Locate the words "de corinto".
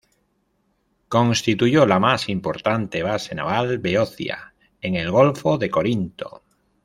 5.59-6.41